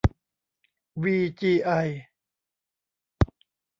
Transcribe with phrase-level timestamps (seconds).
[1.03, 1.71] วีจีไอ